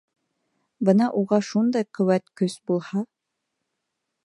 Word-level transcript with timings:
Бына 0.89 1.09
уға 1.19 1.39
шундай 1.49 1.87
ҡеүәт 1.99 2.33
көс 2.43 2.57
булһа! 2.71 3.07